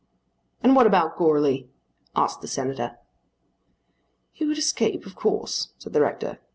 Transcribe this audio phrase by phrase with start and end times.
[0.63, 1.69] "And what about Goarly?"
[2.15, 2.97] asked the Senator.
[4.31, 6.39] "He would escape of course," said the rector.